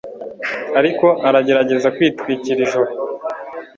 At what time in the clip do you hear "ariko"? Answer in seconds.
0.79-1.05